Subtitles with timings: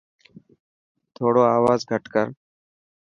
[1.15, 2.27] ٿوڙو آواز گهٽ ڪر.